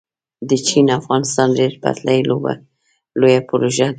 [0.49, 2.19] د چین- افغانستان ریل پټلۍ
[3.19, 3.89] لویه پروژه ده